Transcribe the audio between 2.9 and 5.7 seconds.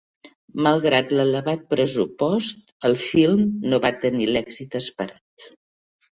film no va tenir l'èxit esperat.